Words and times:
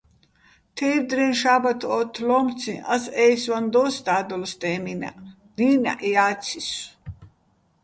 "თეჲვდრეჼ 0.75 1.27
შაბათ" 1.41 1.81
ოთთლო́მციჼ 1.97 2.75
ას 2.93 3.03
აჲსვაჼ 3.23 3.59
დო́ს 3.73 3.95
და́დოლ 4.05 4.43
სტე́მინაჸ, 4.51 5.17
დი́ნაჸ 5.55 6.01
ჲაცისო̆. 6.13 6.81